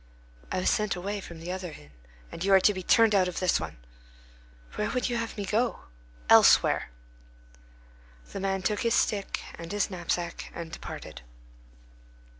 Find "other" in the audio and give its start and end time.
1.51-1.71